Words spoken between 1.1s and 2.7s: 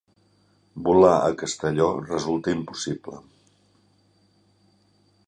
a Castelló resulta